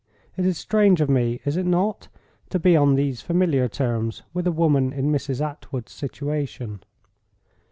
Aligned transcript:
It 0.35 0.47
is 0.47 0.57
strange 0.57 0.99
of 0.99 1.11
me, 1.11 1.41
is 1.45 1.57
it 1.57 1.65
not, 1.67 2.07
to 2.49 2.57
be 2.57 2.75
on 2.75 2.95
these 2.95 3.21
familiar 3.21 3.67
terms 3.67 4.23
with 4.33 4.47
a 4.47 4.51
woman 4.51 4.91
in 4.91 5.11
Mrs. 5.11 5.45
Attwood's 5.47 5.91
situation?" 5.91 6.83